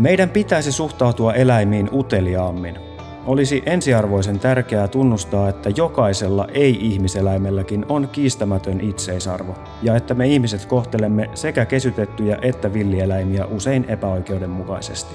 [0.00, 2.78] Meidän pitäisi suhtautua eläimiin uteliaammin.
[3.26, 11.30] Olisi ensiarvoisen tärkeää tunnustaa, että jokaisella ei-ihmiseläimelläkin on kiistämätön itseisarvo, ja että me ihmiset kohtelemme
[11.34, 15.14] sekä kesytettyjä että villieläimiä usein epäoikeudenmukaisesti.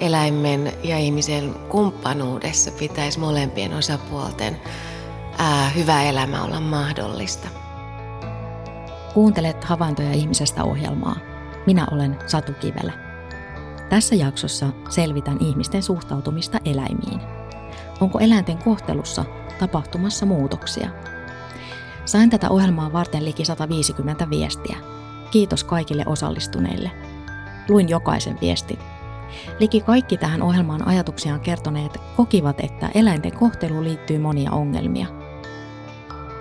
[0.00, 4.56] Eläimen ja ihmisen kumppanuudessa pitäisi molempien osapuolten
[5.38, 7.48] ää, hyvä elämä olla mahdollista.
[9.14, 11.16] Kuuntelet Havaintoja ihmisestä ohjelmaa.
[11.66, 13.07] Minä olen Satu Kivelä.
[13.88, 17.20] Tässä jaksossa selvitän ihmisten suhtautumista eläimiin.
[18.00, 19.24] Onko eläinten kohtelussa
[19.58, 20.90] tapahtumassa muutoksia?
[22.04, 24.76] Sain tätä ohjelmaa varten liki 150 viestiä.
[25.30, 26.90] Kiitos kaikille osallistuneille.
[27.68, 28.78] Luin jokaisen viestin.
[29.60, 35.06] Liki kaikki tähän ohjelmaan ajatuksiaan kertoneet kokivat, että eläinten kohteluun liittyy monia ongelmia.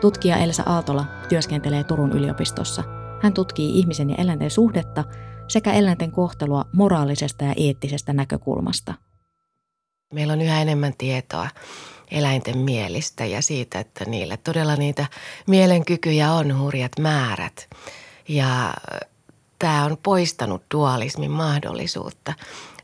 [0.02, 2.84] Tutkija Elsa Aaltola työskentelee Turun yliopistossa.
[3.22, 5.04] Hän tutkii ihmisen ja eläinten suhdetta
[5.48, 8.94] sekä eläinten kohtelua moraalisesta ja eettisestä näkökulmasta.
[10.14, 11.50] Meillä on yhä enemmän tietoa
[12.12, 15.06] eläinten mielistä ja siitä, että niillä todella niitä
[15.48, 17.70] mielenkykyjä on hurjat määrät.
[18.28, 18.74] Ja
[19.60, 22.34] tämä on poistanut dualismin mahdollisuutta.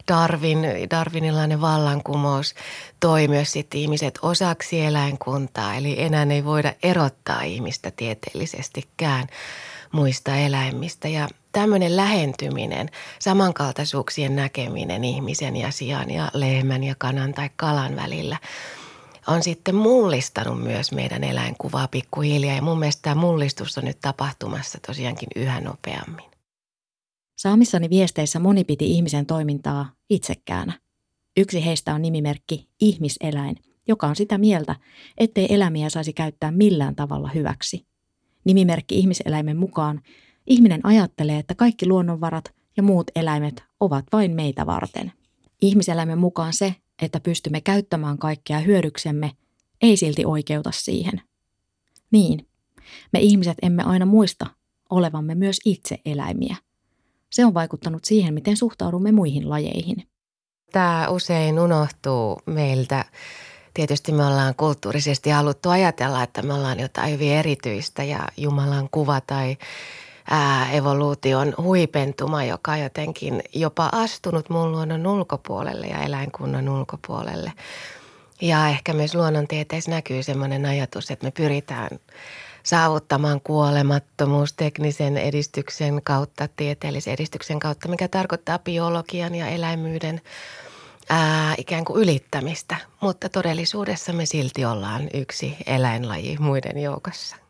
[0.08, 2.56] Darwin, Darwinilainen vallankumous
[3.00, 9.28] toi myös sitten ihmiset osaksi eläinkuntaa, eli enää ei voida erottaa ihmistä tieteellisestikään
[9.92, 11.08] muista eläimistä.
[11.08, 18.38] Ja tämmöinen lähentyminen, samankaltaisuuksien näkeminen ihmisen ja sian ja lehmän ja kanan tai kalan välillä
[19.28, 22.56] on sitten mullistanut myös meidän eläinkuvaa pikkuhiljaa.
[22.56, 26.32] Ja mun mielestä tämä mullistus on nyt tapahtumassa tosiaankin yhä nopeammin.
[27.36, 30.80] Saamissani viesteissä moni piti ihmisen toimintaa itsekkäänä.
[31.38, 33.56] Yksi heistä on nimimerkki ihmiseläin,
[33.88, 34.76] joka on sitä mieltä,
[35.18, 37.86] ettei eläimiä saisi käyttää millään tavalla hyväksi.
[38.46, 40.02] Nimimerkki ihmiseläimen mukaan
[40.48, 45.12] Ihminen ajattelee, että kaikki luonnonvarat ja muut eläimet ovat vain meitä varten.
[45.62, 49.32] Ihmiseläimen mukaan se, että pystymme käyttämään kaikkea hyödyksemme,
[49.82, 51.22] ei silti oikeuta siihen.
[52.12, 52.48] Niin,
[53.14, 54.46] me ihmiset emme aina muista
[54.90, 56.56] olevamme myös itse eläimiä.
[57.30, 60.08] Se on vaikuttanut siihen, miten suhtaudumme muihin lajeihin.
[60.72, 63.06] Tämä usein unohtuu meiltä.
[63.74, 69.22] Tietysti me ollaan kulttuurisesti haluttu ajatella, että me ollaan jotain hyvin erityistä ja Jumalan kuva
[69.22, 69.58] tai
[70.30, 77.54] ää, evoluution huipentuma, joka on jotenkin jopa astunut mun luonnon ulkopuolelle ja eläinkunnan ulkopuolelle.
[78.42, 81.90] Ja ehkä myös luonnontieteessä näkyy sellainen ajatus, että me pyritään
[82.64, 90.22] saavuttamaan kuolemattomuus teknisen edistyksen kautta, tieteellisen edistyksen kautta, mikä tarkoittaa biologian ja eläimyyden
[91.10, 92.76] ää, ikään kuin ylittämistä.
[93.02, 97.43] Mutta todellisuudessa me silti ollaan yksi eläinlaji muiden joukossa.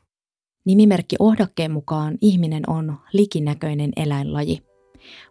[0.66, 4.62] Nimimerkki Ohdakkeen mukaan ihminen on likinäköinen eläinlaji.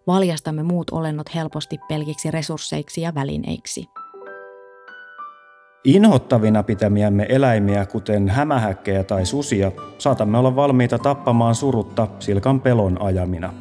[0.07, 3.85] Valjastamme muut olennot helposti pelkiksi resursseiksi ja välineiksi.
[5.85, 13.55] Inhottavina pitämiämme eläimiä, kuten hämähäkkejä tai susia, saatamme olla valmiita tappamaan surutta silkan pelon ajamina.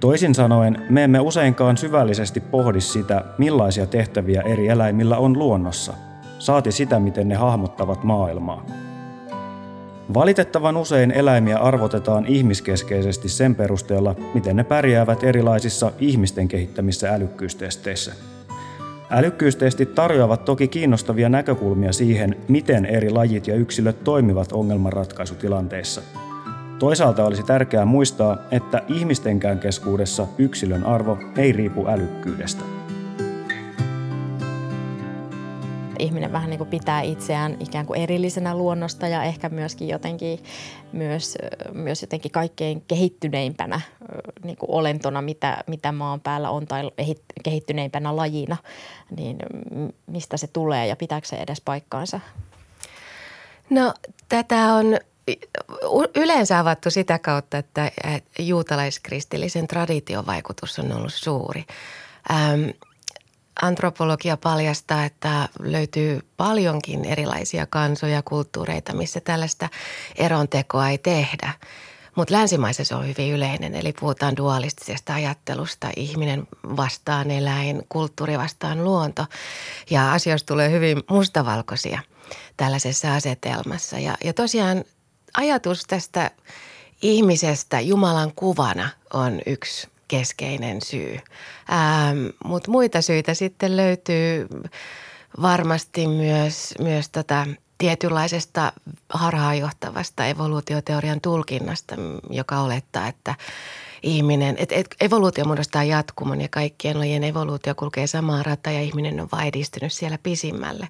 [0.00, 5.92] Toisin sanoen, me emme useinkaan syvällisesti pohdi sitä, millaisia tehtäviä eri eläimillä on luonnossa,
[6.38, 8.87] saati sitä, miten ne hahmottavat maailmaa.
[10.14, 18.12] Valitettavan usein eläimiä arvotetaan ihmiskeskeisesti sen perusteella, miten ne pärjäävät erilaisissa ihmisten kehittämissä älykkyystesteissä.
[19.10, 26.02] Älykkyystestit tarjoavat toki kiinnostavia näkökulmia siihen, miten eri lajit ja yksilöt toimivat ongelmanratkaisutilanteissa.
[26.78, 32.77] Toisaalta olisi tärkeää muistaa, että ihmistenkään keskuudessa yksilön arvo ei riipu älykkyydestä
[35.98, 40.38] ihminen vähän niin kuin pitää itseään ikään kuin erillisenä luonnosta ja ehkä myöskin jotenkin
[40.92, 41.38] myös,
[41.72, 43.80] myös jotenkin kaikkein kehittyneimpänä
[44.44, 46.90] niin kuin olentona, mitä, mitä maan päällä on tai
[47.44, 48.56] kehittyneimpänä lajina,
[49.16, 49.36] niin
[50.06, 52.20] mistä se tulee ja pitääkö se edes paikkaansa?
[53.70, 53.94] No
[54.28, 54.98] tätä on
[56.14, 57.90] yleensä avattu sitä kautta, että
[58.38, 61.64] juutalaiskristillisen tradition vaikutus on ollut suuri.
[62.30, 62.68] Ähm,
[63.62, 69.68] antropologia paljastaa, että löytyy paljonkin erilaisia kansoja ja kulttuureita, missä tällaista
[70.16, 71.52] erontekoa ei tehdä.
[72.16, 76.46] Mutta länsimaisessa on hyvin yleinen, eli puhutaan dualistisesta ajattelusta, ihminen
[76.76, 79.26] vastaan eläin, kulttuuri vastaan luonto.
[79.90, 82.00] Ja asioista tulee hyvin mustavalkoisia
[82.56, 83.98] tällaisessa asetelmassa.
[83.98, 84.84] Ja, ja tosiaan
[85.36, 86.30] ajatus tästä
[87.02, 91.18] ihmisestä Jumalan kuvana on yksi keskeinen syy.
[91.72, 94.48] Ähm, Mutta muita syitä sitten löytyy
[95.42, 97.46] varmasti myös, myös tota
[97.78, 98.72] tietynlaisesta
[99.08, 101.94] harhaanjohtavasta evoluutioteorian tulkinnasta,
[102.30, 103.34] joka olettaa, että
[104.02, 109.20] ihminen, että et evoluutio muodostaa jatkumon ja kaikkien lajien evoluutio kulkee samaa rataa ja ihminen
[109.20, 110.88] on vain edistynyt siellä pisimmälle.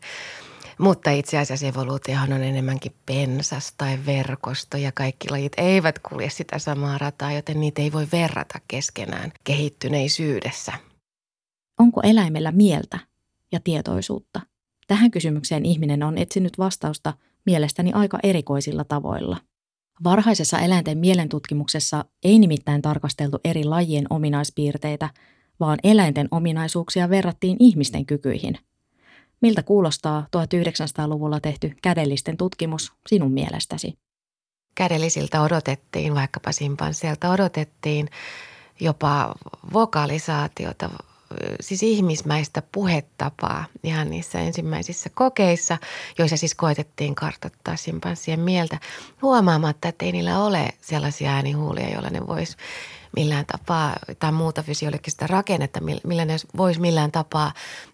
[0.78, 6.58] Mutta itse asiassa evoluutiohan on enemmänkin pensas tai verkosto ja kaikki lajit eivät kulje sitä
[6.58, 10.72] samaa rataa, joten niitä ei voi verrata keskenään kehittyneisyydessä.
[11.78, 12.98] Onko eläimellä mieltä
[13.52, 14.40] ja tietoisuutta?
[14.86, 17.14] Tähän kysymykseen ihminen on etsinyt vastausta
[17.46, 19.36] mielestäni aika erikoisilla tavoilla.
[20.04, 25.10] Varhaisessa eläinten mielentutkimuksessa ei nimittäin tarkasteltu eri lajien ominaispiirteitä,
[25.60, 28.58] vaan eläinten ominaisuuksia verrattiin ihmisten kykyihin–
[29.40, 33.98] Miltä kuulostaa 1900-luvulla tehty kädellisten tutkimus sinun mielestäsi?
[34.74, 38.08] Kädellisiltä odotettiin, vaikkapa simpansseilta odotettiin
[38.80, 39.34] jopa
[39.72, 40.90] vokalisaatiota,
[41.60, 45.78] siis ihmismäistä puhetapaa ihan niissä ensimmäisissä kokeissa,
[46.18, 48.78] joissa siis koetettiin kartoittaa simpanssien mieltä
[49.22, 52.56] huomaamatta, että ei niillä ole sellaisia äänihuulia, joilla ne vois
[53.16, 57.52] millään tapaa tai muuta fysiologista rakennetta, millä ne voisi millään tapaa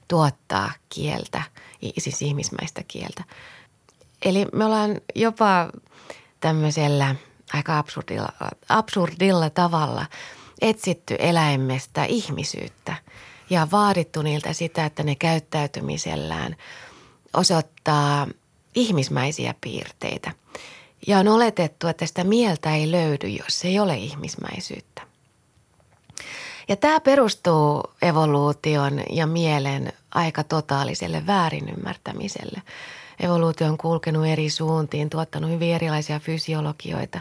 [0.08, 1.42] tuottaa kieltä,
[1.98, 3.24] siis ihmismäistä kieltä.
[4.22, 5.70] Eli me ollaan jopa
[6.40, 7.14] tämmöisellä
[7.52, 8.28] aika absurdilla,
[8.68, 10.06] absurdilla tavalla
[10.60, 12.96] etsitty eläimestä ihmisyyttä
[13.50, 16.56] ja vaadittu niiltä sitä, että ne käyttäytymisellään
[17.34, 18.26] osoittaa
[18.74, 20.32] ihmismäisiä piirteitä–
[21.06, 25.02] ja on oletettu, että sitä mieltä ei löydy, jos ei ole ihmismäisyyttä.
[26.68, 32.62] Ja tämä perustuu evoluution ja mielen aika totaaliselle väärinymmärtämiselle.
[33.20, 37.20] Evoluutio on kulkenut eri suuntiin, tuottanut hyvin erilaisia fysiologioita,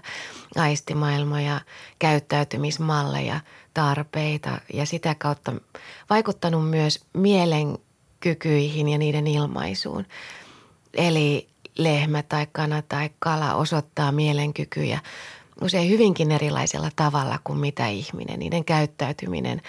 [0.55, 1.61] aistimaailmoja,
[1.99, 3.39] käyttäytymismalleja,
[3.73, 5.53] tarpeita ja sitä kautta
[6.09, 7.77] vaikuttanut myös mielen
[8.19, 10.05] kykyihin ja niiden ilmaisuun.
[10.93, 14.99] Eli lehmä tai kana tai kala osoittaa mielenkykyjä
[15.61, 18.39] usein hyvinkin erilaisella tavalla kuin mitä ihminen.
[18.39, 19.61] Niiden käyttäytyminen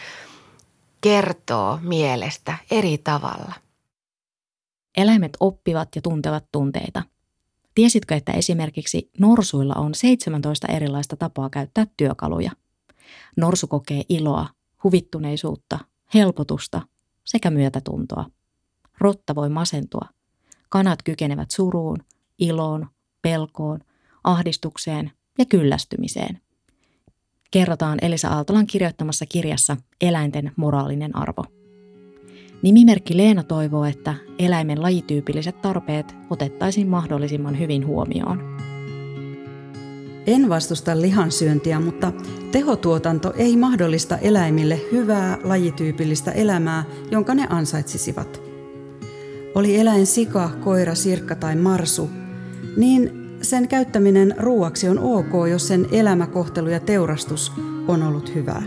[1.01, 3.53] kertoo mielestä eri tavalla.
[4.97, 7.03] Eläimet oppivat ja tuntevat tunteita.
[7.75, 12.51] Tiesitkö, että esimerkiksi norsuilla on 17 erilaista tapaa käyttää työkaluja?
[13.37, 14.49] Norsu kokee iloa,
[14.85, 15.79] huvittuneisuutta,
[16.15, 16.83] helpotusta
[17.25, 18.27] sekä myötätuntoa.
[18.99, 20.09] Rotta voi masentua–
[20.75, 21.99] Kanat kykenevät suruun,
[22.39, 22.87] iloon,
[23.23, 23.81] pelkoon,
[24.25, 26.41] ahdistukseen ja kyllästymiseen.
[27.51, 31.45] Kerrotaan Elisa Aaltolan kirjoittamassa kirjassa Eläinten moraalinen arvo.
[32.63, 38.59] Nimimerkki Leena toivoo, että eläimen lajityypilliset tarpeet otettaisiin mahdollisimman hyvin huomioon.
[40.27, 42.13] En vastusta lihansyöntiä, mutta
[42.53, 48.41] tehotuotanto ei mahdollista eläimille hyvää lajityypillistä elämää, jonka ne ansaitsisivat–
[49.55, 52.11] oli eläin sika, koira, sirkka tai marsu,
[52.77, 57.53] niin sen käyttäminen ruuaksi on ok, jos sen elämäkohtelu ja teurastus
[57.89, 58.63] on ollut hyvää.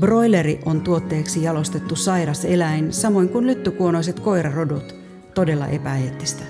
[0.00, 4.94] Broileri on tuotteeksi jalostettu sairas eläin, samoin kuin lyttykuonoiset koirarodut,
[5.34, 6.42] todella epäeettistä.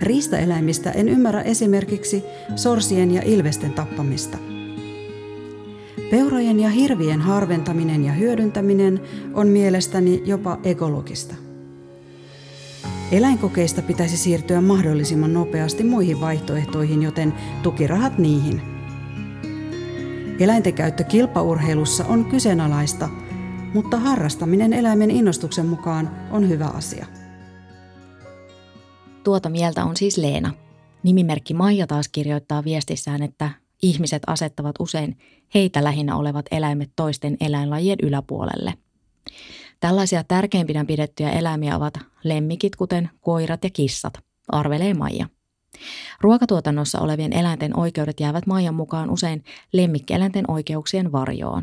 [0.00, 2.24] Riistaeläimistä en ymmärrä esimerkiksi
[2.56, 4.38] sorsien ja ilvesten tappamista.
[6.10, 9.00] Peurojen ja hirvien harventaminen ja hyödyntäminen
[9.34, 11.49] on mielestäni jopa ekologista.
[13.12, 18.62] Eläinkokeista pitäisi siirtyä mahdollisimman nopeasti muihin vaihtoehtoihin, joten tukirahat niihin.
[20.40, 23.08] Eläinten käyttö kilpaurheilussa on kyseenalaista,
[23.74, 27.06] mutta harrastaminen eläimen innostuksen mukaan on hyvä asia.
[29.24, 30.54] Tuota mieltä on siis Leena.
[31.02, 33.50] Nimimerkki Maija taas kirjoittaa viestissään, että
[33.82, 35.18] ihmiset asettavat usein
[35.54, 38.74] heitä lähinnä olevat eläimet toisten eläinlajien yläpuolelle–
[39.80, 41.94] Tällaisia tärkeimpinä pidettyjä eläimiä ovat
[42.24, 44.14] lemmikit, kuten koirat ja kissat,
[44.48, 45.26] arvelee Maija.
[46.20, 51.62] Ruokatuotannossa olevien eläinten oikeudet jäävät Maijan mukaan usein lemmikkieläinten oikeuksien varjoon.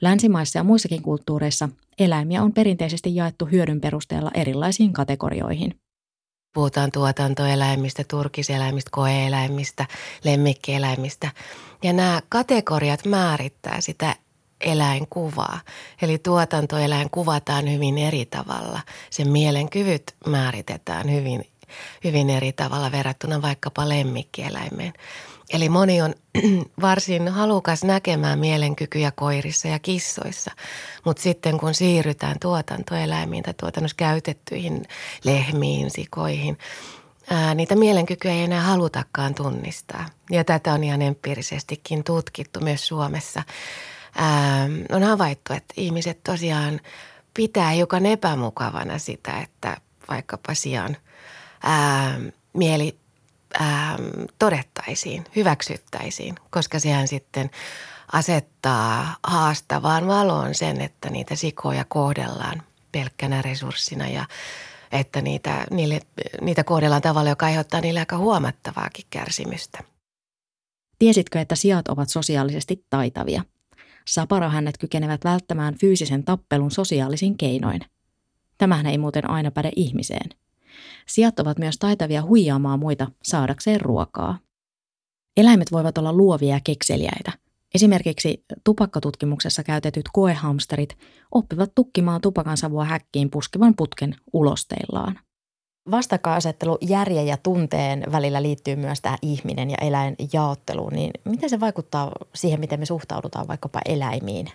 [0.00, 1.68] Länsimaissa ja muissakin kulttuureissa
[1.98, 5.80] eläimiä on perinteisesti jaettu hyödyn perusteella erilaisiin kategorioihin.
[6.54, 9.86] Puhutaan tuotantoeläimistä, turkiseläimistä, koeeläimistä,
[10.24, 11.30] lemmikkieläimistä.
[11.82, 14.16] Ja nämä kategoriat määrittää sitä
[14.60, 15.60] eläinkuvaa.
[16.02, 18.80] Eli tuotantoeläin kuvataan hyvin eri tavalla.
[19.10, 21.44] Sen mielenkyvyt määritetään hyvin,
[22.04, 24.92] hyvin eri tavalla verrattuna vaikkapa lemmikkieläimeen.
[25.52, 26.14] Eli moni on
[26.80, 30.50] varsin halukas näkemään mielenkykyjä koirissa ja kissoissa,
[31.04, 34.86] mutta sitten kun siirrytään tuotantoeläimiin tai tuotannossa käytettyihin
[35.24, 36.58] lehmiin, sikoihin,
[37.30, 40.06] ää, niitä mielenkykyjä ei enää halutakaan tunnistaa.
[40.30, 43.42] Ja tätä on ihan empiirisestikin tutkittu myös Suomessa
[44.14, 46.80] ää, ähm, on havaittu, että ihmiset tosiaan
[47.34, 49.76] pitää hiukan epämukavana sitä, että
[50.08, 50.52] vaikkapa
[51.62, 52.98] ää, ähm, mieli
[53.60, 54.02] ähm,
[54.38, 57.50] todettaisiin, hyväksyttäisiin, koska sehän sitten
[58.12, 62.62] asettaa haastavaan valoon sen, että niitä sikoja kohdellaan
[62.92, 64.24] pelkkänä resurssina ja
[64.92, 66.00] että niitä, niille,
[66.40, 69.78] niitä kohdellaan tavalla, joka aiheuttaa niille aika huomattavaakin kärsimystä.
[70.98, 73.42] Tiesitkö, että sijat ovat sosiaalisesti taitavia?
[74.08, 77.80] Saparahännet kykenevät välttämään fyysisen tappelun sosiaalisin keinoin.
[78.58, 80.30] Tämähän ei muuten aina päde ihmiseen.
[81.06, 84.38] Sijat ovat myös taitavia huijaamaan muita saadakseen ruokaa.
[85.36, 87.32] Eläimet voivat olla luovia ja kekseliäitä.
[87.74, 90.98] Esimerkiksi tupakkatutkimuksessa käytetyt koehamsterit
[91.30, 95.18] oppivat tukkimaan tupakan savua häkkiin puskevan putken ulosteillaan
[95.90, 101.60] vastakkainasettelu järjen ja tunteen välillä liittyy myös tämä ihminen ja eläin jaottelu, niin miten se
[101.60, 104.50] vaikuttaa siihen, miten me suhtaudutaan vaikkapa eläimiin?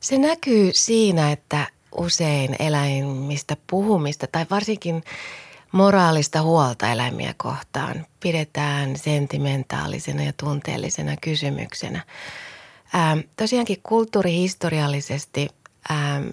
[0.00, 1.66] Se näkyy siinä, että
[1.98, 5.02] usein eläimistä puhumista tai varsinkin
[5.72, 12.04] moraalista huolta eläimiä kohtaan pidetään sentimentaalisena ja tunteellisena kysymyksenä.
[12.94, 15.48] Ähm, tosiaankin kulttuurihistoriallisesti
[15.90, 16.28] ähm,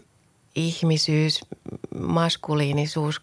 [0.56, 1.40] ihmisyys,
[2.00, 3.22] maskuliinisuus,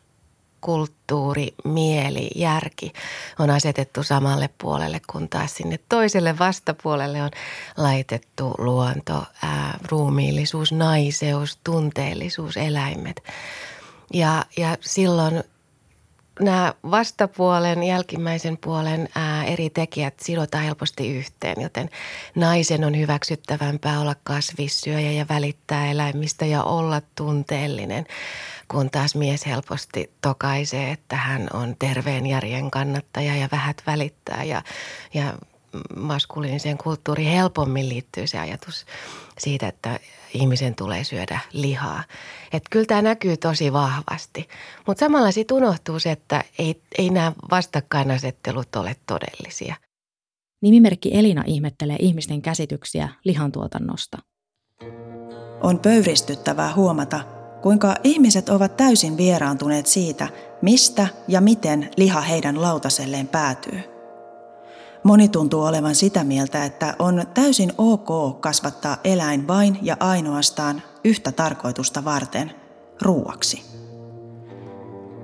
[0.64, 2.92] kulttuuri, mieli, järki
[3.38, 7.30] on asetettu samalle puolelle, kun taas sinne toiselle vastapuolelle on
[7.76, 13.22] laitettu luonto, ää, ruumiillisuus, naiseus, tunteellisuus, eläimet.
[14.14, 15.44] Ja, ja silloin
[16.40, 21.90] nämä vastapuolen, jälkimmäisen puolen ää, eri tekijät sidotaan helposti yhteen, joten
[22.34, 28.06] naisen on hyväksyttävämpää olla kasvissyöjä ja välittää eläimistä ja olla tunteellinen–
[28.68, 34.62] kun taas mies helposti tokaisee, että hän on terveen järjen kannattaja ja vähät välittää ja,
[35.14, 35.34] ja
[35.96, 38.86] maskuliiniseen kulttuuriin helpommin liittyy se ajatus
[39.38, 40.00] siitä, että
[40.34, 42.02] ihmisen tulee syödä lihaa.
[42.52, 44.48] Että kyllä tämä näkyy tosi vahvasti,
[44.86, 49.74] mutta samalla sitten unohtuu se, että ei, ei nämä vastakkainasettelut ole todellisia.
[50.62, 54.18] Nimimerkki Elina ihmettelee ihmisten käsityksiä lihantuotannosta.
[55.62, 57.20] On pöyristyttävää huomata,
[57.62, 60.28] kuinka ihmiset ovat täysin vieraantuneet siitä,
[60.62, 63.93] mistä ja miten liha heidän lautaselleen päätyy.
[65.04, 71.32] Moni tuntuu olevan sitä mieltä, että on täysin ok kasvattaa eläin vain ja ainoastaan yhtä
[71.32, 72.50] tarkoitusta varten,
[73.02, 73.62] ruuaksi.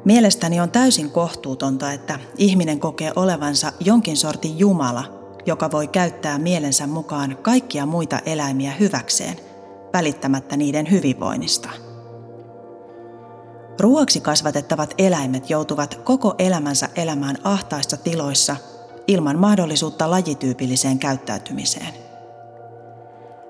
[0.05, 5.05] Mielestäni on täysin kohtuutonta, että ihminen kokee olevansa jonkin sortin Jumala,
[5.47, 9.37] joka voi käyttää mielensä mukaan kaikkia muita eläimiä hyväkseen,
[9.93, 11.69] välittämättä niiden hyvinvoinnista.
[13.81, 18.57] Ruoaksi kasvatettavat eläimet joutuvat koko elämänsä elämään ahtaissa tiloissa
[19.11, 21.95] ilman mahdollisuutta lajityypilliseen käyttäytymiseen.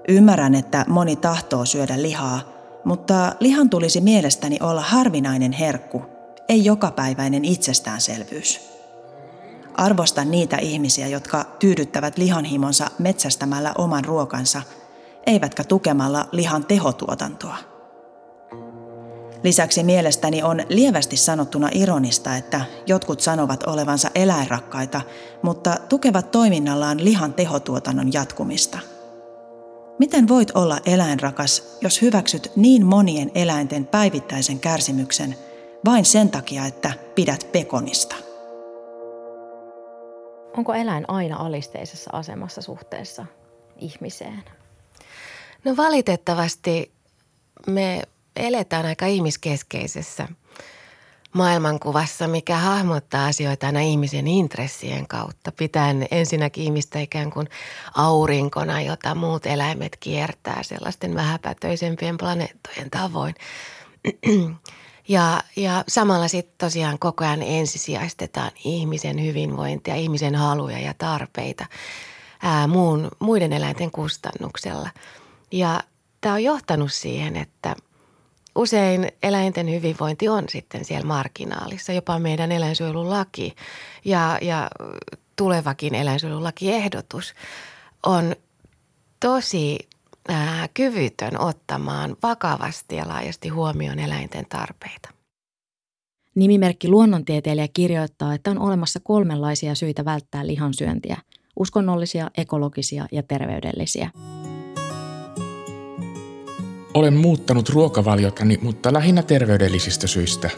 [0.08, 2.40] Ymmärrän, että moni tahtoo syödä lihaa,
[2.84, 6.02] mutta lihan tulisi mielestäni olla harvinainen herkku,
[6.48, 8.70] ei jokapäiväinen itsestäänselvyys.
[9.74, 14.62] Arvostan niitä ihmisiä, jotka tyydyttävät lihanhimonsa metsästämällä oman ruokansa,
[15.26, 17.56] eivätkä tukemalla lihan tehotuotantoa.
[19.42, 25.00] Lisäksi mielestäni on lievästi sanottuna ironista, että jotkut sanovat olevansa eläinrakkaita,
[25.42, 28.78] mutta tukevat toiminnallaan lihan tehotuotannon jatkumista.
[29.98, 35.36] Miten voit olla eläinrakas, jos hyväksyt niin monien eläinten päivittäisen kärsimyksen
[35.84, 38.16] vain sen takia, että pidät pekonista?
[40.56, 43.26] Onko eläin aina alisteisessa asemassa suhteessa
[43.78, 44.42] ihmiseen?
[45.64, 46.92] No valitettavasti
[47.66, 48.02] me
[48.36, 50.28] eletään aika ihmiskeskeisessä
[51.32, 57.48] maailmankuvassa, mikä hahmottaa asioita aina ihmisen intressien kautta, pitäen ensinnäkin ihmistä ikään kuin
[57.94, 63.34] aurinkona, jota muut eläimet kiertää sellaisten vähäpätöisempien planeettojen tavoin.
[65.08, 71.66] Ja, ja samalla sitten tosiaan koko ajan ensisijaistetaan ihmisen hyvinvointia, ihmisen haluja ja tarpeita
[72.42, 74.90] ää, muun, muiden eläinten kustannuksella.
[75.52, 75.80] Ja
[76.20, 77.76] tämä on johtanut siihen, että–
[78.54, 83.54] usein eläinten hyvinvointi on sitten siellä marginaalissa, jopa meidän eläinsuojelulaki
[84.04, 84.70] ja, ja
[85.36, 87.34] tulevakin eläinsuojelulakiehdotus
[88.06, 88.36] on
[89.20, 89.78] tosi
[90.28, 95.08] ää, kyvytön ottamaan vakavasti ja laajasti huomioon eläinten tarpeita.
[96.34, 101.16] Nimimerkki luonnontieteilijä kirjoittaa, että on olemassa kolmenlaisia syitä välttää lihansyöntiä.
[101.56, 104.10] Uskonnollisia, ekologisia ja terveydellisiä.
[106.94, 110.50] Olen muuttanut ruokavaliotani, mutta lähinnä terveydellisistä syistä.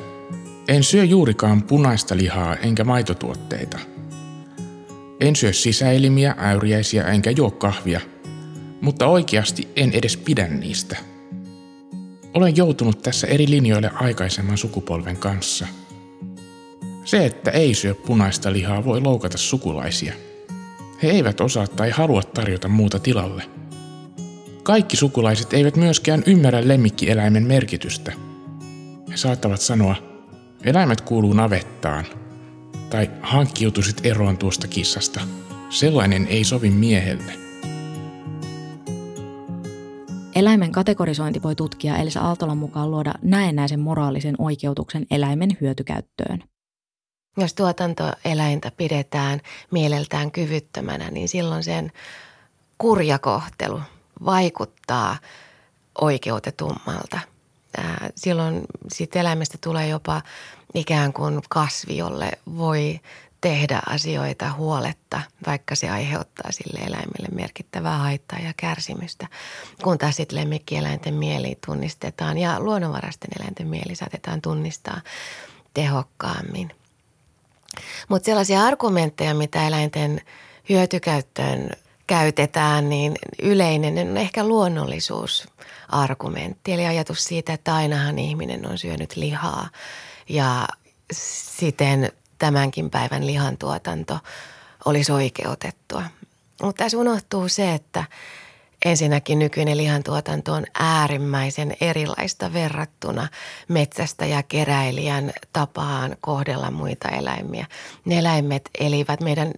[0.68, 3.78] En syö juurikaan punaista lihaa enkä maitotuotteita.
[5.20, 8.00] En syö sisäelimiä, äyriäisiä enkä juo kahvia,
[8.80, 10.96] mutta oikeasti en edes pidä niistä.
[12.34, 15.66] Olen joutunut tässä eri linjoille aikaisemman sukupolven kanssa.
[17.04, 20.14] Se, että ei syö punaista lihaa, voi loukata sukulaisia.
[21.02, 23.61] He eivät osaa tai halua tarjota muuta tilalle.
[24.62, 28.12] Kaikki sukulaiset eivät myöskään ymmärrä lemmikkieläimen merkitystä.
[29.10, 29.96] He saattavat sanoa,
[30.64, 32.04] eläimet kuuluu navettaan,
[32.90, 35.20] tai hankkiutuisit eroon tuosta kissasta.
[35.70, 37.32] Sellainen ei sovi miehelle.
[40.34, 46.44] Eläimen kategorisointi voi tutkia Elisa Aaltolan mukaan luoda näennäisen moraalisen oikeutuksen eläimen hyötykäyttöön.
[47.36, 49.40] Jos tuotantoeläintä pidetään
[49.70, 51.92] mieleltään kyvyttömänä, niin silloin sen
[52.78, 53.80] kurjakohtelu
[54.24, 55.16] vaikuttaa
[56.00, 57.18] oikeutetummalta.
[58.16, 58.62] Silloin
[58.92, 60.22] siitä eläimestä tulee jopa
[60.74, 63.00] ikään kuin kasvi, jolle voi
[63.40, 69.26] tehdä asioita huoletta, vaikka se aiheuttaa sille eläimelle merkittävää haittaa ja kärsimystä.
[69.82, 75.00] Kun taas sitten lemmikkieläinten mieli tunnistetaan ja luonnonvaraisten eläinten mieli saatetaan tunnistaa
[75.74, 76.70] tehokkaammin.
[78.08, 80.20] Mutta sellaisia argumentteja, mitä eläinten
[80.68, 81.70] hyötykäyttöön
[82.12, 86.72] käytetään, niin yleinen on ehkä luonnollisuusargumentti.
[86.72, 89.68] Eli ajatus siitä, että ainahan ihminen on syönyt lihaa
[90.28, 90.68] ja
[91.12, 94.18] siten tämänkin päivän lihantuotanto
[94.84, 96.02] olisi oikeutettua.
[96.62, 98.04] Mutta tässä unohtuu se, että
[98.84, 103.28] ensinnäkin nykyinen lihantuotanto on äärimmäisen erilaista verrattuna
[103.68, 107.66] metsästä ja keräilijän tapaan kohdella muita eläimiä.
[108.04, 109.52] Ne eläimet elivät meidän,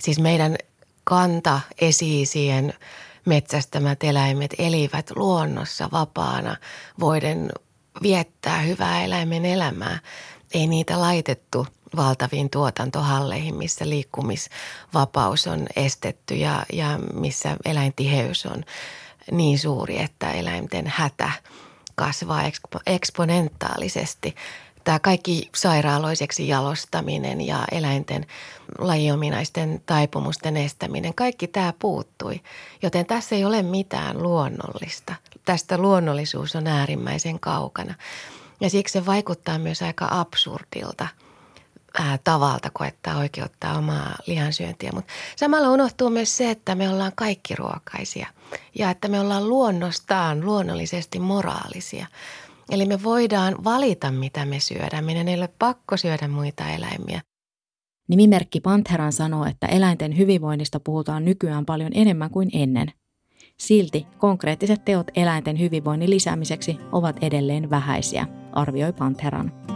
[0.00, 0.56] siis meidän
[1.04, 2.74] kanta esiisien
[3.24, 6.56] metsästämät eläimet elivät luonnossa vapaana,
[7.00, 7.50] voiden
[8.02, 9.98] viettää hyvää eläimen elämää.
[10.54, 18.64] Ei niitä laitettu valtaviin tuotantohalleihin, missä liikkumisvapaus on estetty ja, ja missä eläintiheys on
[19.30, 21.30] niin suuri, että eläinten hätä
[21.94, 24.34] kasvaa ekspo, eksponentaalisesti.
[24.84, 28.26] Tämä kaikki sairaaloiseksi jalostaminen ja eläinten
[28.78, 32.40] lajiominaisten taipumusten estäminen, kaikki tämä puuttui.
[32.82, 35.14] Joten tässä ei ole mitään luonnollista.
[35.44, 37.94] Tästä luonnollisuus on äärimmäisen kaukana.
[38.60, 41.08] Ja siksi se vaikuttaa myös aika absurdilta–
[41.98, 44.90] ää, tavalta koettaa oikeuttaa omaa lihansyöntiä.
[44.94, 48.26] Mutta samalla unohtuu myös se, että me ollaan kaikki ruokaisia
[48.74, 52.06] ja että me ollaan luonnostaan luonnollisesti moraalisia.
[52.70, 55.04] Eli me voidaan valita, mitä me syödään.
[55.04, 57.20] Meidän ei ole pakko syödä muita eläimiä.
[58.08, 62.92] Nimimerkki Pantheran sanoo, että eläinten hyvinvoinnista puhutaan nykyään paljon enemmän kuin ennen.
[63.58, 69.73] Silti konkreettiset teot eläinten hyvinvoinnin lisäämiseksi ovat edelleen vähäisiä, arvioi Pantheran.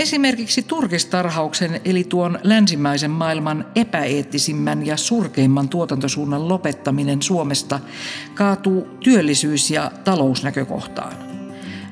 [0.00, 7.80] Esimerkiksi turkistarhauksen eli tuon länsimäisen maailman epäeettisimmän ja surkeimman tuotantosuunnan lopettaminen Suomesta
[8.34, 11.12] kaatuu työllisyys- ja talousnäkökohtaan.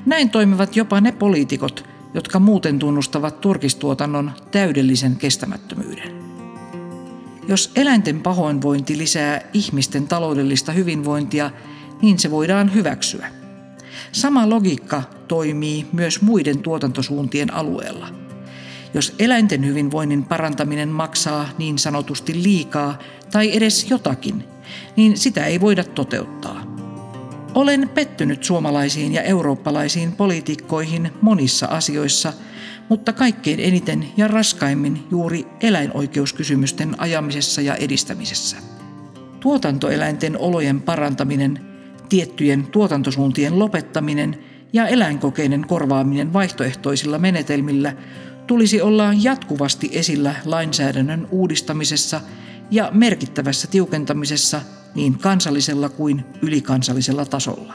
[0.05, 6.15] Näin toimivat jopa ne poliitikot, jotka muuten tunnustavat turkistuotannon täydellisen kestämättömyyden.
[7.47, 11.51] Jos eläinten pahoinvointi lisää ihmisten taloudellista hyvinvointia,
[12.01, 13.27] niin se voidaan hyväksyä–
[14.11, 18.07] Sama logiikka toimii myös muiden tuotantosuuntien alueella.
[18.93, 22.99] Jos eläinten hyvinvoinnin parantaminen maksaa niin sanotusti liikaa
[23.31, 24.43] tai edes jotakin,
[24.95, 26.79] niin sitä ei voida toteuttaa.
[27.53, 32.33] Olen pettynyt suomalaisiin ja eurooppalaisiin poliitikkoihin monissa asioissa,
[32.89, 38.57] mutta kaikkein eniten ja raskaimmin juuri eläinoikeuskysymysten ajamisessa ja edistämisessä.
[39.39, 41.68] Tuotantoeläinten olojen parantaminen
[42.09, 44.39] tiettyjen tuotantosuuntien lopettaminen
[44.73, 47.93] ja eläinkokeiden korvaaminen vaihtoehtoisilla menetelmillä
[48.47, 52.21] tulisi olla jatkuvasti esillä lainsäädännön uudistamisessa
[52.71, 54.61] ja merkittävässä tiukentamisessa
[54.95, 57.73] niin kansallisella kuin ylikansallisella tasolla.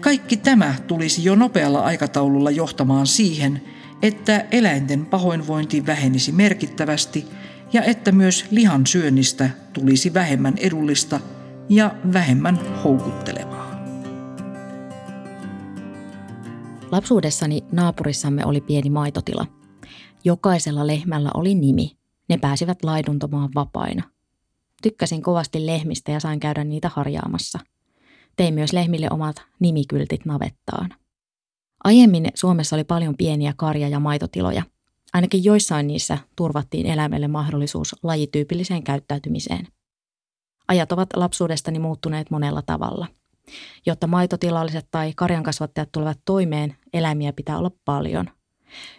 [0.00, 3.62] Kaikki tämä tulisi jo nopealla aikataululla johtamaan siihen,
[4.02, 7.26] että eläinten pahoinvointi vähenisi merkittävästi
[7.72, 11.20] ja että myös lihan syönnistä tulisi vähemmän edullista–
[11.68, 13.70] ja vähemmän houkuttelevaa.
[16.90, 19.46] Lapsuudessani naapurissamme oli pieni maitotila.
[20.24, 21.96] Jokaisella lehmällä oli nimi.
[22.28, 24.02] Ne pääsivät laiduntamaan vapaina.
[24.82, 27.58] Tykkäsin kovasti lehmistä ja sain käydä niitä harjaamassa.
[28.36, 30.94] Tein myös lehmille omat nimikyltit navettaan.
[31.84, 34.62] Aiemmin Suomessa oli paljon pieniä karja- ja maitotiloja.
[35.12, 39.66] Ainakin joissain niissä turvattiin eläimelle mahdollisuus lajityypilliseen käyttäytymiseen–
[40.68, 43.06] Ajat ovat lapsuudestani muuttuneet monella tavalla.
[43.86, 48.30] Jotta maitotilalliset tai karjankasvattajat tulevat toimeen, eläimiä pitää olla paljon.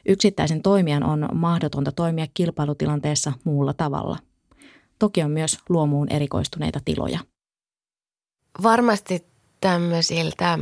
[0.06, 4.18] Yksittäisen toimijan on mahdotonta toimia kilpailutilanteessa muulla tavalla.
[5.00, 7.20] Toki on myös luomuun erikoistuneita tiloja.
[8.64, 9.26] Varmasti
[9.62, 10.60] tämmöisiltä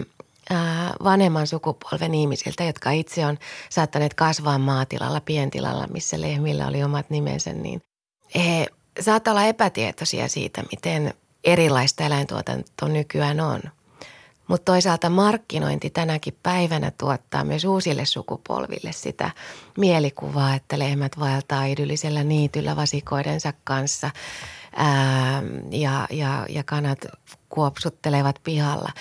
[1.03, 3.37] vanhemman sukupolven ihmisiltä, jotka itse on
[3.69, 7.81] saattaneet kasvaa maatilalla, pientilalla, missä lehmillä oli omat nimensä, niin
[8.35, 8.67] he
[8.99, 13.61] saattaa olla epätietoisia siitä, miten erilaista eläintuotanto nykyään on.
[14.47, 19.31] Mutta toisaalta markkinointi tänäkin päivänä tuottaa myös uusille sukupolville sitä
[19.77, 24.11] mielikuvaa, että lehmät vaeltaa idyllisellä niityllä vasikoidensa kanssa
[24.75, 27.05] ää, ja, ja, ja kanat
[27.49, 28.91] kuopsuttelevat pihalla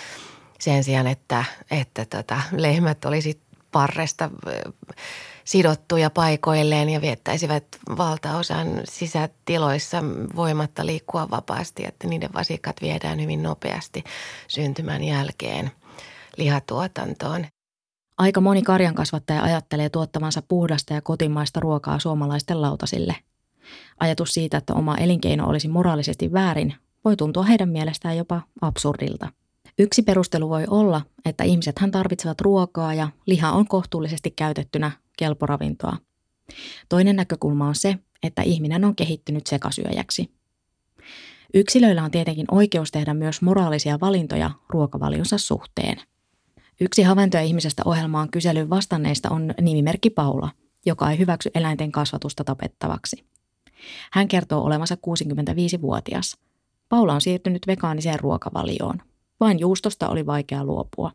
[0.60, 3.40] sen sijaan, että, että tota, lehmät olisi
[3.72, 4.30] parresta
[5.46, 7.64] sidottuja paikoilleen ja viettäisivät
[7.98, 10.04] valtaosan sisätiloissa
[10.36, 14.04] voimatta liikkua vapaasti, että niiden vasikat viedään hyvin nopeasti
[14.48, 15.70] syntymän jälkeen
[16.36, 17.46] lihatuotantoon.
[18.18, 23.16] Aika moni karjankasvattaja ajattelee tuottamansa puhdasta ja kotimaista ruokaa suomalaisten lautasille.
[24.00, 29.28] Ajatus siitä, että oma elinkeino olisi moraalisesti väärin, voi tuntua heidän mielestään jopa absurdilta.
[29.78, 35.96] Yksi perustelu voi olla, että ihmisethän tarvitsevat ruokaa ja liha on kohtuullisesti käytettynä kelporavintoa.
[36.88, 40.30] Toinen näkökulma on se, että ihminen on kehittynyt sekasyöjäksi.
[41.54, 45.96] Yksilöillä on tietenkin oikeus tehdä myös moraalisia valintoja ruokavalionsa suhteen.
[46.80, 50.50] Yksi havaintoja ihmisestä ohjelmaan kyselyn vastanneista on nimimerkki Paula,
[50.86, 53.24] joka ei hyväksy eläinten kasvatusta tapettavaksi.
[54.12, 56.36] Hän kertoo olevansa 65-vuotias.
[56.88, 59.02] Paula on siirtynyt vegaaniseen ruokavalioon.
[59.40, 61.12] Vain juustosta oli vaikea luopua.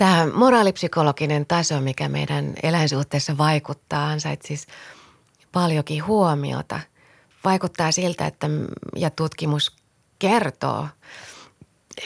[0.00, 4.66] Tämä moraalipsykologinen taso, mikä meidän eläinsuhteessa vaikuttaa, ansaitsisi
[5.52, 6.80] paljonkin huomiota.
[7.44, 8.46] Vaikuttaa siltä, että
[8.96, 9.76] ja tutkimus
[10.18, 10.88] kertoo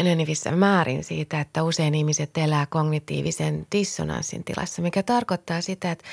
[0.00, 6.04] enenevissä määrin siitä, että usein ihmiset elää kognitiivisen dissonanssin tilassa, mikä tarkoittaa sitä, että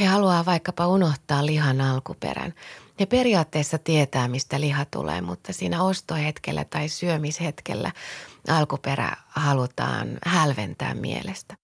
[0.00, 2.54] he haluaa vaikkapa unohtaa lihan alkuperän.
[3.00, 7.92] Ne periaatteessa tietää, mistä liha tulee, mutta siinä ostohetkellä tai syömishetkellä
[8.50, 11.56] alkuperä halutaan hälventää mielestä.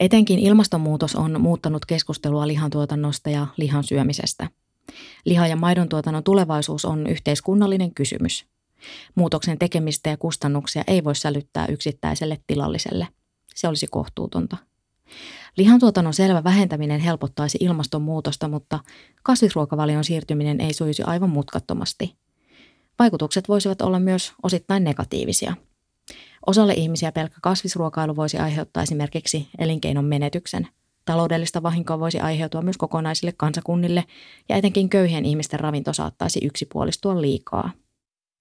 [0.00, 4.50] Etenkin ilmastonmuutos on muuttanut keskustelua lihantuotannosta ja lihan syömisestä.
[5.24, 8.46] Liha- ja maidon tuotannon tulevaisuus on yhteiskunnallinen kysymys.
[9.14, 13.08] Muutoksen tekemistä ja kustannuksia ei voi sälyttää yksittäiselle tilalliselle.
[13.54, 14.56] Se olisi kohtuutonta.
[15.56, 18.80] Lihantuotannon selvä vähentäminen helpottaisi ilmastonmuutosta, mutta
[19.22, 22.16] kasvisruokavalion siirtyminen ei sujuisi aivan mutkattomasti.
[22.98, 25.54] Vaikutukset voisivat olla myös osittain negatiivisia.
[26.46, 30.68] Osalle ihmisiä pelkkä kasvisruokailu voisi aiheuttaa esimerkiksi elinkeinon menetyksen.
[31.04, 34.04] Taloudellista vahinkoa voisi aiheutua myös kokonaisille kansakunnille
[34.48, 37.70] ja etenkin köyhien ihmisten ravinto saattaisi yksipuolistua liikaa.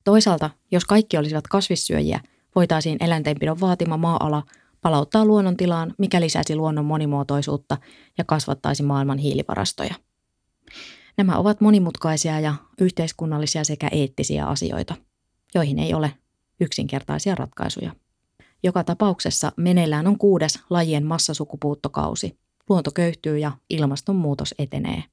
[0.03, 2.19] Toisaalta, jos kaikki olisivat kasvissyöjiä,
[2.55, 4.43] voitaisiin eläintenpidon vaatima maa-ala
[4.81, 7.77] palauttaa luonnontilaan, mikä lisäisi luonnon monimuotoisuutta
[8.17, 9.95] ja kasvattaisi maailman hiilivarastoja.
[11.17, 14.95] Nämä ovat monimutkaisia ja yhteiskunnallisia sekä eettisiä asioita,
[15.55, 16.13] joihin ei ole
[16.59, 17.95] yksinkertaisia ratkaisuja.
[18.63, 22.39] Joka tapauksessa meneillään on kuudes lajien massasukupuuttokausi.
[22.69, 25.03] Luonto köyhtyy ja ilmastonmuutos etenee.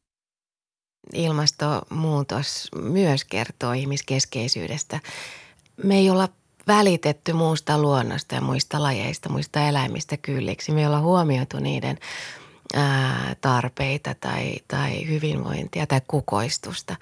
[1.12, 5.00] Ilmastonmuutos myös kertoo ihmiskeskeisyydestä.
[5.84, 6.28] Me ei olla
[6.66, 10.72] välitetty muusta luonnosta ja muista lajeista, muista eläimistä kylliksi.
[10.72, 11.98] Me ollaan huomioitu niiden
[12.74, 16.96] ää, tarpeita tai, tai hyvinvointia tai kukoistusta.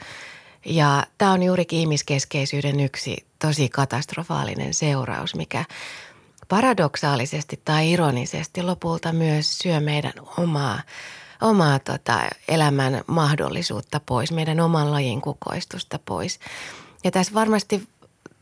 [0.64, 5.64] Ja tämä on juurikin ihmiskeskeisyyden yksi tosi katastrofaalinen seuraus, mikä
[6.48, 10.82] paradoksaalisesti tai ironisesti lopulta myös syö meidän omaa,
[11.40, 16.40] omaa tota, elämän mahdollisuutta pois, meidän oman lajin kukoistusta pois.
[17.04, 17.88] Ja tässä varmasti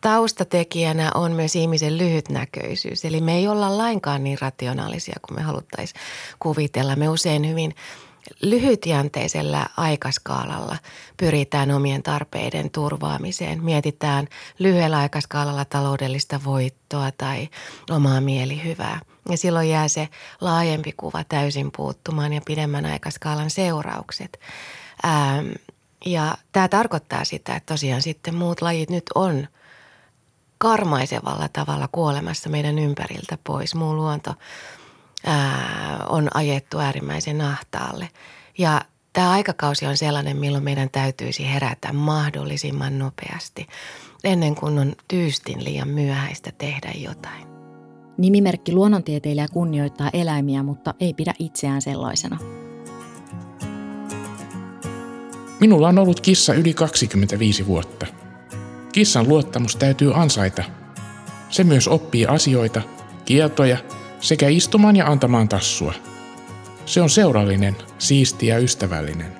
[0.00, 3.04] taustatekijänä on myös ihmisen lyhytnäköisyys.
[3.04, 6.00] Eli me ei olla lainkaan niin rationaalisia kuin me haluttaisiin
[6.38, 6.96] kuvitella.
[6.96, 7.74] Me usein hyvin
[8.42, 10.76] lyhytjänteisellä aikaskaalalla
[11.16, 13.64] pyritään omien tarpeiden turvaamiseen.
[13.64, 14.28] Mietitään
[14.58, 17.48] lyhyellä aikaskaalalla taloudellista voittoa tai
[17.90, 19.00] omaa mielihyvää.
[19.28, 20.08] Ja silloin jää se
[20.40, 24.40] laajempi kuva täysin puuttumaan ja pidemmän aikaskaalan seuraukset.
[25.04, 25.46] Ähm,
[26.06, 29.46] ja tämä tarkoittaa sitä, että tosiaan sitten muut lajit nyt on–
[30.60, 33.74] karmaisevalla tavalla kuolemassa meidän ympäriltä pois.
[33.74, 34.34] Muu luonto
[35.26, 38.08] ää, on ajettu äärimmäisen ahtaalle.
[38.58, 38.80] Ja
[39.12, 43.66] tämä aikakausi on sellainen, milloin meidän täytyisi herätä mahdollisimman nopeasti,
[44.24, 47.46] ennen kuin on tyystin liian myöhäistä tehdä jotain.
[48.18, 52.38] Nimimerkki luonnontieteilijä kunnioittaa eläimiä, mutta ei pidä itseään sellaisena.
[55.60, 58.06] Minulla on ollut kissa yli 25 vuotta–
[58.92, 60.64] Kissan luottamus täytyy ansaita.
[61.50, 62.82] Se myös oppii asioita,
[63.24, 63.76] kieltoja
[64.20, 65.94] sekä istumaan ja antamaan tassua.
[66.86, 69.32] Se on seurallinen, siisti ja ystävällinen.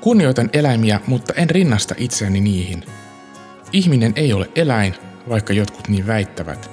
[0.00, 2.84] Kunnioitan eläimiä, mutta en rinnasta itseäni niihin.
[3.72, 4.94] Ihminen ei ole eläin,
[5.28, 6.70] vaikka jotkut niin väittävät.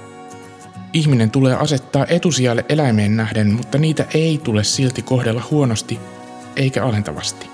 [0.92, 5.98] Ihminen tulee asettaa etusijalle eläimeen nähden, mutta niitä ei tule silti kohdella huonosti
[6.56, 7.46] eikä alentavasti.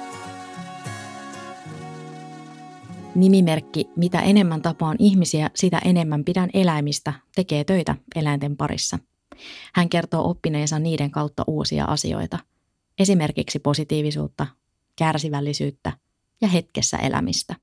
[3.15, 8.99] Nimimerkki Mitä enemmän tapaan ihmisiä, sitä enemmän pidän eläimistä tekee töitä eläinten parissa.
[9.75, 12.39] Hän kertoo oppineensa niiden kautta uusia asioita.
[12.99, 14.47] Esimerkiksi positiivisuutta,
[14.97, 15.93] kärsivällisyyttä
[16.41, 17.57] ja hetkessä elämistä.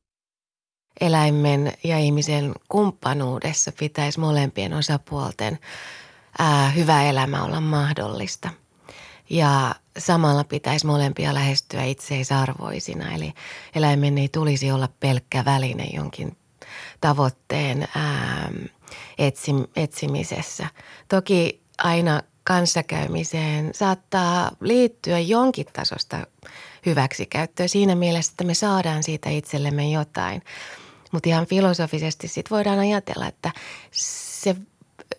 [1.01, 5.59] Eläimen ja ihmisen kumppanuudessa pitäisi molempien osapuolten
[6.39, 8.49] ää, hyvä elämä olla mahdollista.
[9.29, 13.13] Ja samalla pitäisi molempia lähestyä itseisarvoisina.
[13.15, 13.33] Eli
[13.75, 16.37] eläimen ei tulisi olla pelkkä väline jonkin
[17.01, 18.51] tavoitteen ää,
[19.17, 20.67] etsim, etsimisessä.
[21.07, 26.27] Toki aina kanssakäymiseen saattaa liittyä jonkin tasosta
[26.85, 30.41] hyväksikäyttöä siinä mielessä, että me saadaan siitä itsellemme jotain.
[31.11, 33.51] Mutta ihan filosofisesti sitten voidaan ajatella, että
[33.91, 34.55] se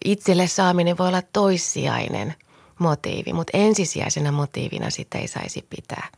[0.05, 2.35] itselle saaminen voi olla toissijainen
[2.79, 6.09] motiivi, mutta ensisijaisena motiivina sitä ei saisi pitää.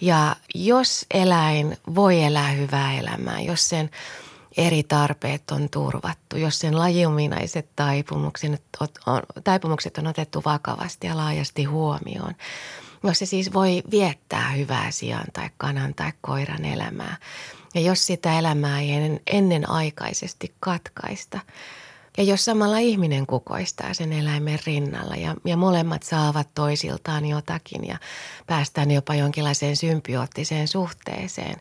[0.00, 3.90] Ja jos eläin voi elää hyvää elämää, jos sen
[4.56, 8.62] eri tarpeet on turvattu, jos sen lajiominaiset taipumukset
[9.06, 12.34] on, taipumukset on otettu vakavasti ja laajasti huomioon,
[13.04, 17.16] jos se siis voi viettää hyvää sian tai kanan tai koiran elämää–
[17.74, 18.90] ja jos sitä elämää ei
[19.26, 21.40] ennenaikaisesti katkaista,
[22.18, 27.98] ja jos samalla ihminen kukoistaa sen eläimen rinnalla ja, ja molemmat saavat toisiltaan jotakin ja
[28.46, 31.56] päästään jopa jonkinlaiseen symbioottiseen suhteeseen,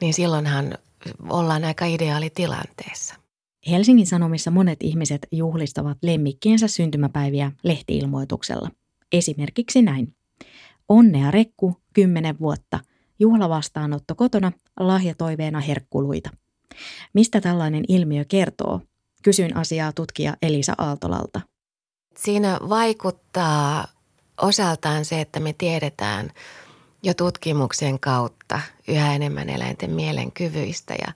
[0.00, 0.78] niin silloinhan
[1.30, 3.14] ollaan aika ideaalitilanteessa.
[3.70, 8.70] Helsingin Sanomissa monet ihmiset juhlistavat lemmikkiensä syntymäpäiviä lehtiilmoituksella.
[9.12, 10.14] Esimerkiksi näin.
[10.88, 12.80] Onnea Rekku, 10 vuotta–
[13.18, 16.30] juhlavastaanotto kotona, lahjatoiveena herkkuluita.
[17.12, 18.80] Mistä tällainen ilmiö kertoo?
[19.22, 21.40] Kysyin asiaa tutkija Elisa Aaltolalta.
[22.16, 23.88] Siinä vaikuttaa
[24.42, 26.30] osaltaan se, että me tiedetään
[27.04, 30.94] jo tutkimuksen kautta yhä enemmän eläinten mielenkyvyistä.
[30.94, 31.12] Ja,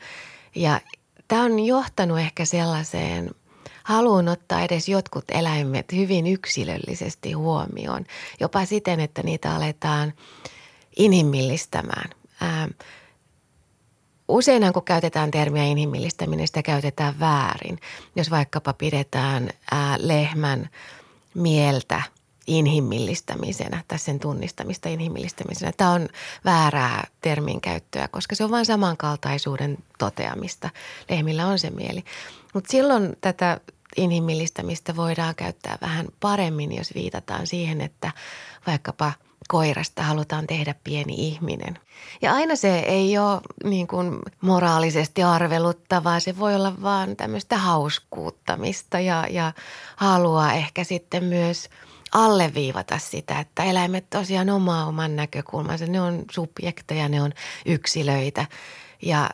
[0.54, 0.80] ja
[1.28, 3.30] tämä on johtanut ehkä sellaiseen
[3.82, 8.04] haluun ottaa edes jotkut eläimet hyvin yksilöllisesti huomioon.
[8.40, 10.12] Jopa siten, että niitä aletaan–
[10.98, 12.10] inhimillistämään.
[12.40, 12.68] Ää,
[14.28, 17.78] useinhan kun käytetään termiä inhimillistäminen, sitä käytetään väärin.
[18.16, 20.68] Jos vaikkapa pidetään ää, lehmän
[21.34, 22.02] mieltä
[22.48, 25.72] inhimillistämisenä tai sen tunnistamista inhimillistämisenä.
[25.76, 26.08] Tämä on
[26.44, 30.70] väärää termin käyttöä, koska se on vain samankaltaisuuden toteamista.
[31.10, 32.04] Lehmillä on se mieli.
[32.54, 33.60] Mutta silloin tätä
[33.96, 38.12] inhimillistämistä voidaan käyttää vähän paremmin, jos viitataan siihen, että
[38.66, 39.12] vaikkapa–
[39.48, 41.78] koirasta halutaan tehdä pieni ihminen.
[42.22, 49.00] Ja aina se ei ole niin kuin moraalisesti arveluttavaa, se voi olla vaan tämmöistä hauskuuttamista
[49.00, 49.52] ja, ja
[49.96, 51.68] haluaa ehkä sitten myös
[52.12, 55.86] alleviivata sitä, että eläimet tosiaan omaa oman näkökulmansa.
[55.86, 57.32] Ne on subjekteja, ne on
[57.66, 58.46] yksilöitä
[59.02, 59.30] ja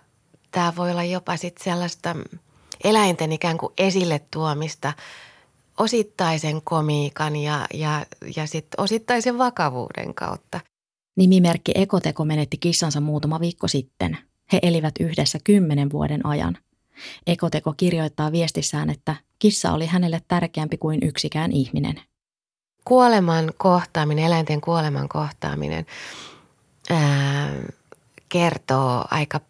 [0.51, 2.17] tämä voi olla jopa sitten sellaista
[2.85, 4.93] eläinten ikään kuin esille tuomista–
[5.79, 8.07] osittaisen komiikan ja, ja,
[8.37, 10.61] ja sit osittaisen vakavuuden kautta.
[11.17, 14.19] Nimimerkki Ekoteko menetti kissansa muutama viikko sitten.
[14.53, 16.59] He elivät yhdessä kymmenen vuoden ajan.
[17.27, 22.01] Ekoteko kirjoittaa viestissään, että kissa oli hänelle tärkeämpi kuin yksikään ihminen.
[22.85, 25.87] Kuoleman kohtaaminen, eläinten kuoleman kohtaaminen
[26.91, 27.51] ää,
[28.29, 29.41] kertoo aika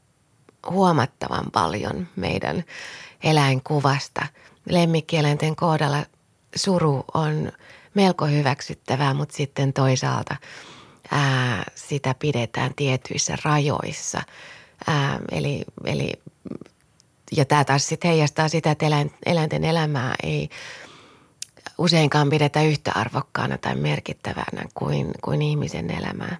[0.71, 2.65] huomattavan paljon meidän
[3.23, 4.27] eläinkuvasta.
[4.69, 6.07] Lemmikkieläinten kohdalla
[6.57, 7.53] suru on
[7.95, 10.37] melko hyväksyttävää, mutta sitten toisaalta
[11.11, 14.23] ää, sitä pidetään tietyissä rajoissa.
[14.87, 16.13] Ää, eli, eli,
[17.37, 18.87] ja tämä taas sitten heijastaa sitä, että
[19.27, 20.49] eläinten elämää ei
[21.79, 26.37] useinkaan pidetä yhtä arvokkaana tai merkittävänä kuin, kuin ihmisen elämää.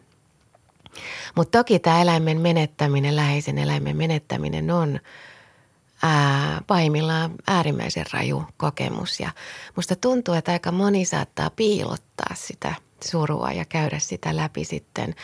[1.35, 5.01] Mutta toki tämä eläimen menettäminen, läheisen eläimen menettäminen on–
[6.05, 9.21] ää, pahimmillaan äärimmäisen raju kokemus.
[9.21, 9.31] Ja
[9.77, 15.15] musta tuntuu, että aika moni saattaa piilottaa sitä surua ja käydä sitä läpi sitten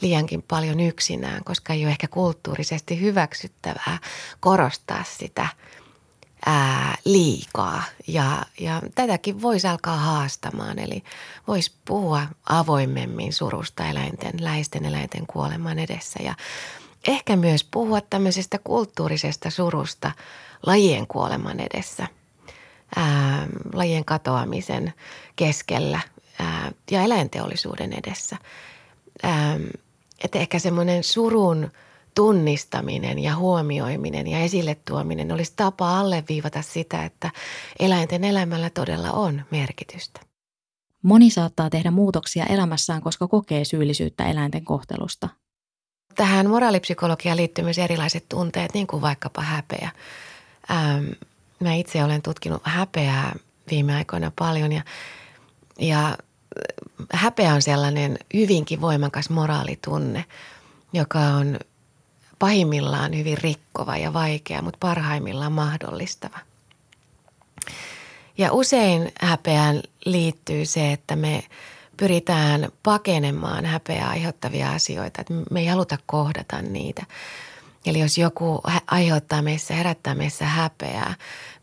[0.00, 3.98] liiankin paljon yksinään, koska ei ole ehkä kulttuurisesti hyväksyttävää
[4.40, 5.48] korostaa sitä
[6.46, 7.82] ää, liikaa.
[8.06, 11.04] Ja, ja tätäkin voisi alkaa haastamaan, eli
[11.48, 16.20] voisi puhua avoimemmin surusta eläinten, läheisten eläinten kuoleman edessä.
[16.22, 16.34] Ja
[17.08, 20.12] ehkä myös puhua tämmöisestä kulttuurisesta surusta
[20.66, 22.06] lajien kuoleman edessä,
[22.96, 24.94] ää, lajien katoamisen
[25.36, 26.00] keskellä
[26.38, 28.36] ää, ja eläinteollisuuden edessä.
[29.22, 29.58] Ää,
[30.24, 31.70] että ehkä semmoinen surun
[32.14, 37.30] tunnistaminen ja huomioiminen ja esille tuominen olisi tapa alleviivata sitä, että
[37.78, 40.20] eläinten elämällä todella on merkitystä.
[41.02, 45.28] Moni saattaa tehdä muutoksia elämässään, koska kokee syyllisyyttä eläinten kohtelusta.
[46.14, 49.90] Tähän moraalipsykologiaan liittyy myös erilaiset tunteet, niin kuin vaikkapa häpeä.
[50.70, 51.04] Ähm,
[51.60, 53.36] mä itse olen tutkinut häpeää
[53.70, 54.82] viime aikoina paljon ja,
[55.78, 56.18] ja
[57.12, 60.24] häpeä on sellainen hyvinkin voimakas moraalitunne,
[60.92, 61.58] joka on
[62.42, 66.38] pahimmillaan hyvin rikkova ja vaikea, mutta parhaimmillaan mahdollistava.
[68.38, 71.44] Ja usein häpeään liittyy se, että me
[71.96, 77.06] pyritään pakenemaan häpeää aiheuttavia asioita, että me ei haluta kohdata niitä.
[77.86, 81.14] Eli jos joku aiheuttaa meissä, herättää meissä häpeää,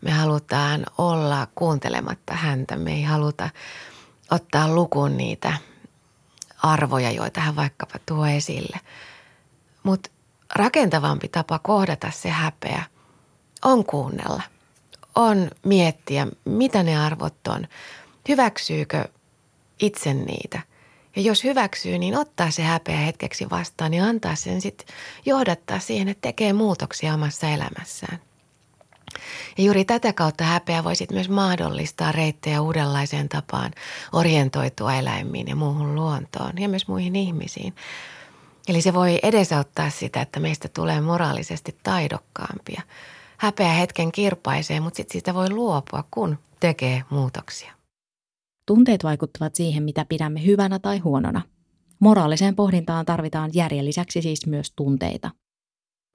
[0.02, 2.76] me halutaan olla kuuntelematta häntä.
[2.76, 3.50] Me ei haluta
[4.32, 5.54] ottaa lukuun niitä
[6.64, 8.80] arvoja, joita hän vaikkapa tuo esille.
[9.84, 10.10] Mutta
[10.56, 12.84] rakentavampi tapa kohdata se häpeä
[13.66, 14.42] on kuunnella,
[15.16, 17.68] on miettiä, mitä ne arvot on,
[18.30, 19.06] hyväksyykö
[19.80, 20.62] itse niitä.
[21.16, 24.88] Ja jos hyväksyy, niin ottaa se häpeä hetkeksi vastaan ja antaa sen sitten
[25.26, 28.20] johdattaa siihen, että tekee muutoksia omassa elämässään.
[29.58, 33.72] Ja juuri tätä kautta häpeä voisi myös mahdollistaa reittejä uudenlaiseen tapaan
[34.14, 37.74] orientoitua eläimiin ja muuhun luontoon ja myös muihin ihmisiin.
[38.70, 42.82] Eli se voi edesauttaa sitä, että meistä tulee moraalisesti taidokkaampia.
[43.38, 47.74] Häpeä hetken kirpaisee, mutta sitten siitä voi luopua, kun tekee muutoksia.
[48.66, 51.42] Tunteet vaikuttavat siihen, mitä pidämme hyvänä tai huonona.
[52.00, 55.32] Moraaliseen pohdintaan tarvitaan järjen lisäksi siis myös tunteita.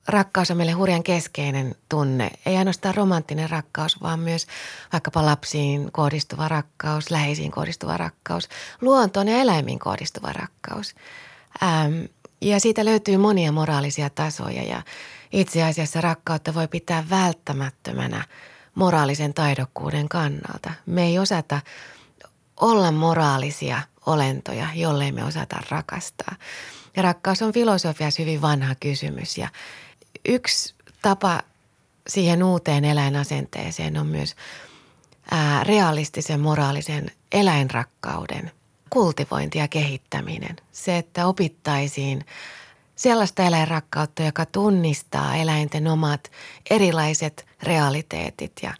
[0.09, 2.31] Rakkaus on meille hurjan keskeinen tunne.
[2.47, 4.47] Ei ainoastaan romanttinen rakkaus, vaan myös
[4.93, 8.49] vaikkapa lapsiin kohdistuva rakkaus, läheisiin kohdistuva rakkaus,
[8.81, 10.95] luontoon ja eläimiin kohdistuva rakkaus.
[11.63, 12.05] Ähm,
[12.45, 14.83] ja siitä löytyy monia moraalisia tasoja ja
[15.33, 18.25] itse asiassa rakkautta voi pitää välttämättömänä
[18.75, 20.71] moraalisen taidokkuuden kannalta.
[20.87, 21.61] Me ei osata
[22.61, 26.37] olla moraalisia olentoja, jollei me osata rakastaa.
[26.97, 29.49] Ja rakkaus on filosofiassa hyvin vanha kysymys ja
[30.25, 31.41] yksi tapa
[32.09, 34.37] siihen uuteen eläinasenteeseen on myös
[35.63, 38.53] realistisen moraalisen eläinrakkauden
[38.95, 40.57] kultivointi ja kehittäminen.
[40.73, 42.25] Se, että opittaisiin
[42.97, 46.31] sellaista eläinrakkautta, joka tunnistaa eläinten omat
[46.71, 48.75] erilaiset realiteetit ja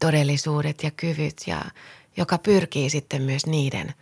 [0.00, 1.64] todellisuudet ja kyvyt ja
[2.16, 3.94] joka pyrkii sitten myös niiden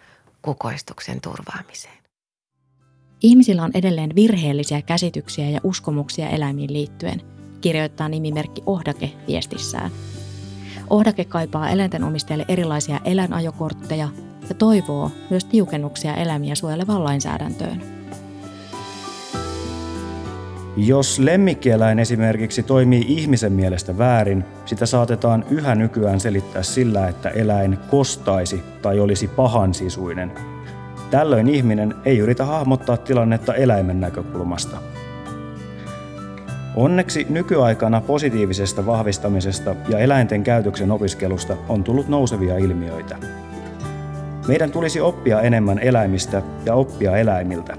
[0.42, 1.98] kukoistuksen turvaamiseen.
[3.22, 7.22] Ihmisillä on edelleen virheellisiä käsityksiä ja uskomuksia eläimiin liittyen,
[7.60, 9.90] kirjoittaa nimimerkki Ohdake viestissään.
[10.90, 14.08] Ohdake kaipaa eläinten omistajille erilaisia eläinajokortteja
[14.48, 17.82] ja toivoo myös tiukennuksia eläimiä suojelevaan lainsäädäntöön.
[20.76, 27.78] Jos lemmikkieläin esimerkiksi toimii ihmisen mielestä väärin, sitä saatetaan yhä nykyään selittää sillä, että eläin
[27.90, 30.32] kostaisi tai olisi pahansisuinen–
[31.10, 34.76] Tällöin ihminen ei yritä hahmottaa tilannetta eläimen näkökulmasta.
[36.76, 43.18] Onneksi nykyaikana positiivisesta vahvistamisesta ja eläinten käytöksen opiskelusta on tullut nousevia ilmiöitä.
[44.48, 47.76] Meidän tulisi oppia enemmän eläimistä ja oppia eläimiltä.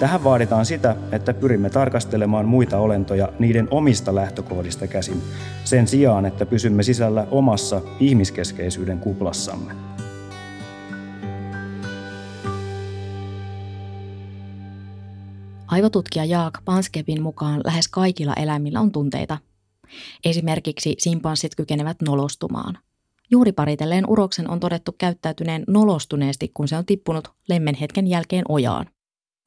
[0.00, 5.22] Tähän vaaditaan sitä, että pyrimme tarkastelemaan muita olentoja niiden omista lähtökohdista käsin,
[5.64, 9.72] sen sijaan, että pysymme sisällä omassa ihmiskeskeisyyden kuplassamme.
[15.66, 19.38] Aivotutkija Jaak Panskevin mukaan lähes kaikilla eläimillä on tunteita.
[20.24, 22.78] Esimerkiksi simpanssit kykenevät nolostumaan.
[23.30, 28.86] Juuri paritelleen uroksen on todettu käyttäytyneen nolostuneesti, kun se on tippunut lemmen hetken jälkeen ojaan.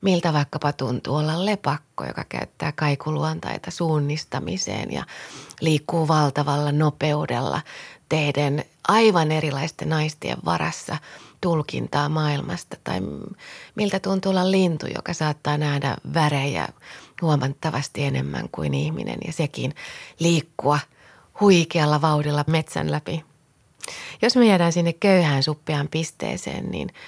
[0.02, 5.04] Miltä vaikkapa tuntuu olla lepakko, joka käyttää kaikuluontaita suunnistamiseen ja
[5.62, 7.62] liikkuu valtavalla nopeudella
[8.10, 10.98] tehden aivan erilaisten naistien varassa–
[11.42, 13.00] tulkintaa maailmasta tai
[13.76, 16.68] miltä tuntuu olla lintu, joka saattaa nähdä värejä
[17.22, 19.76] huomattavasti enemmän kuin ihminen ja sekin
[20.20, 20.80] liikkua
[21.40, 23.24] huikealla vauhdilla metsän läpi.
[24.22, 26.90] Jos me jäädään sinne köyhään suppeaan pisteeseen, niin–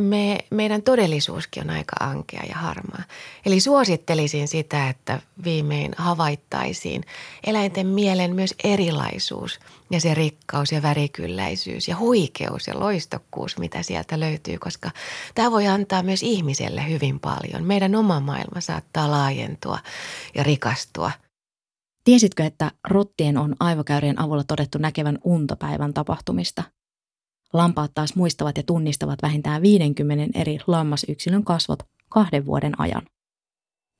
[0.00, 3.02] me, meidän todellisuuskin on aika ankea ja harmaa.
[3.46, 7.02] Eli suosittelisin sitä, että viimein havaittaisiin
[7.46, 9.60] eläinten mielen myös erilaisuus
[9.90, 14.90] ja se rikkaus ja värikylläisyys ja huikeus ja loistokkuus, mitä sieltä löytyy, koska
[15.34, 17.64] tämä voi antaa myös ihmiselle hyvin paljon.
[17.64, 19.78] Meidän oma maailma saattaa laajentua
[20.34, 21.10] ja rikastua.
[22.04, 26.62] Tiesitkö, että rottien on aivokäyrien avulla todettu näkevän untopäivän tapahtumista–
[27.52, 33.02] Lampaat taas muistavat ja tunnistavat vähintään 50 eri lammasyksilön kasvot kahden vuoden ajan.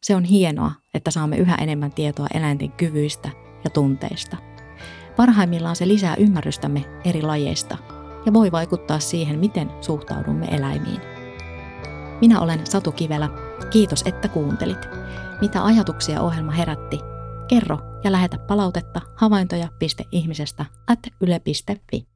[0.02, 3.30] Se on hienoa, että saamme yhä enemmän tietoa eläinten kyvyistä
[3.64, 4.36] ja tunteista.
[5.16, 7.78] Parhaimmillaan se lisää ymmärrystämme eri lajeista
[8.26, 11.00] ja voi vaikuttaa siihen, miten suhtaudumme eläimiin.
[12.20, 13.28] Minä olen Satu Kivelä.
[13.70, 14.88] Kiitos, että kuuntelit.
[15.40, 17.09] Mitä ajatuksia ohjelma herätti?
[17.50, 22.06] Kerro ja lähetä palautetta havaintoja.ihmisestä at yle.fi.